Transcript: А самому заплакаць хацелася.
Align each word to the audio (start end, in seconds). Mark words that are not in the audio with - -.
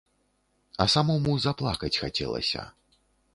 А 0.85 0.87
самому 0.93 1.35
заплакаць 1.45 1.91
хацелася. 2.05 2.65